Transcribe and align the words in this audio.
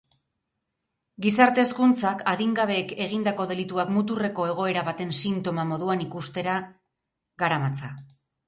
Gizarte 1.25 1.61
hezkuntzak, 1.65 2.23
adingabeek 2.31 2.95
egindako 3.05 3.47
delituak 3.53 3.93
muturreko 3.99 4.49
egoera 4.55 4.87
baten 4.91 5.15
sintoma 5.25 5.69
moduan 5.75 6.03
ikustera 6.09 6.57
garamatza. 7.45 7.97